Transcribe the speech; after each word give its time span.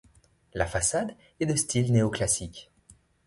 La 0.55 0.65
façade 0.65 1.15
est 1.39 1.45
de 1.45 1.55
style 1.55 1.93
néo-classique. 1.93 2.71